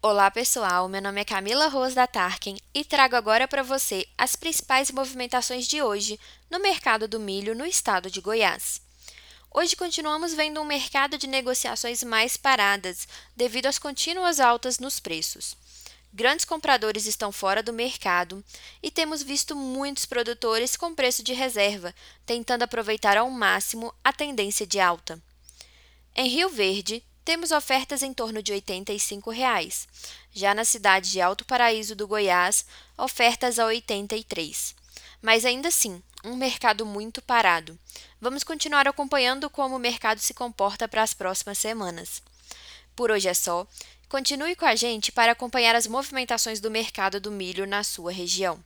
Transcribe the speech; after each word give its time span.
Olá 0.00 0.30
pessoal, 0.30 0.88
meu 0.88 1.02
nome 1.02 1.20
é 1.20 1.24
Camila 1.24 1.66
Rose 1.66 1.92
da 1.92 2.06
Tarkin 2.06 2.56
e 2.72 2.84
trago 2.84 3.16
agora 3.16 3.48
para 3.48 3.64
você 3.64 4.06
as 4.16 4.36
principais 4.36 4.92
movimentações 4.92 5.66
de 5.66 5.82
hoje 5.82 6.20
no 6.48 6.60
mercado 6.60 7.08
do 7.08 7.18
milho 7.18 7.52
no 7.52 7.66
estado 7.66 8.08
de 8.08 8.20
Goiás. 8.20 8.80
Hoje 9.52 9.74
continuamos 9.74 10.32
vendo 10.34 10.60
um 10.60 10.64
mercado 10.64 11.18
de 11.18 11.26
negociações 11.26 12.04
mais 12.04 12.36
paradas 12.36 13.08
devido 13.34 13.66
às 13.66 13.76
contínuas 13.76 14.38
altas 14.38 14.78
nos 14.78 15.00
preços. 15.00 15.56
Grandes 16.12 16.44
compradores 16.44 17.04
estão 17.04 17.32
fora 17.32 17.60
do 17.60 17.72
mercado 17.72 18.44
e 18.80 18.92
temos 18.92 19.20
visto 19.20 19.56
muitos 19.56 20.06
produtores 20.06 20.76
com 20.76 20.94
preço 20.94 21.24
de 21.24 21.32
reserva, 21.32 21.92
tentando 22.24 22.62
aproveitar 22.62 23.16
ao 23.16 23.28
máximo 23.28 23.92
a 24.04 24.12
tendência 24.12 24.64
de 24.64 24.78
alta. 24.78 25.20
Em 26.14 26.28
Rio 26.28 26.48
Verde, 26.48 27.04
temos 27.28 27.50
ofertas 27.50 28.02
em 28.02 28.14
torno 28.14 28.42
de 28.42 28.52
85 28.52 29.30
reais. 29.30 29.86
Já 30.32 30.54
na 30.54 30.64
cidade 30.64 31.10
de 31.10 31.20
Alto 31.20 31.44
Paraíso 31.44 31.94
do 31.94 32.08
Goiás, 32.08 32.64
ofertas 32.96 33.58
a 33.58 33.64
R$ 33.64 33.74
83. 33.74 34.74
Mas 35.20 35.44
ainda 35.44 35.68
assim, 35.68 36.02
um 36.24 36.34
mercado 36.34 36.86
muito 36.86 37.20
parado. 37.20 37.78
Vamos 38.18 38.42
continuar 38.42 38.88
acompanhando 38.88 39.50
como 39.50 39.76
o 39.76 39.78
mercado 39.78 40.20
se 40.20 40.32
comporta 40.32 40.88
para 40.88 41.02
as 41.02 41.12
próximas 41.12 41.58
semanas. 41.58 42.22
Por 42.96 43.10
hoje 43.10 43.28
é 43.28 43.34
só. 43.34 43.66
Continue 44.08 44.56
com 44.56 44.64
a 44.64 44.74
gente 44.74 45.12
para 45.12 45.32
acompanhar 45.32 45.74
as 45.74 45.86
movimentações 45.86 46.60
do 46.60 46.70
mercado 46.70 47.20
do 47.20 47.30
milho 47.30 47.66
na 47.66 47.84
sua 47.84 48.10
região. 48.10 48.58